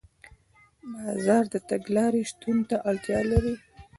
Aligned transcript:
بازار 0.91 1.43
د 1.53 1.55
تګلارې 1.69 2.21
شتون 2.29 2.57
ته 2.69 2.75
اړتیا 2.89 3.19
لري. 3.31 3.55